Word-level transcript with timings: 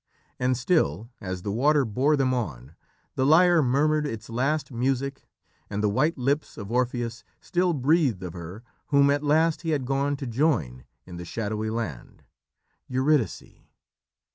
And 0.39 0.57
still, 0.57 1.11
as 1.21 1.43
the 1.43 1.51
water 1.51 1.85
bore 1.85 2.17
them 2.17 2.33
on, 2.33 2.73
the 3.13 3.23
lyre 3.23 3.61
murmured 3.61 4.07
its 4.07 4.31
last 4.31 4.71
music 4.71 5.27
and 5.69 5.83
the 5.83 5.89
white 5.91 6.17
lips 6.17 6.57
of 6.57 6.71
Orpheus 6.71 7.23
still 7.39 7.73
breathed 7.73 8.23
of 8.23 8.33
her 8.33 8.63
whom 8.87 9.11
at 9.11 9.21
last 9.21 9.61
he 9.61 9.69
had 9.69 9.85
gone 9.85 10.15
to 10.17 10.25
join 10.25 10.85
in 11.05 11.17
the 11.17 11.23
shadowy 11.23 11.69
land, 11.69 12.23
"Eurydice! 12.87 13.43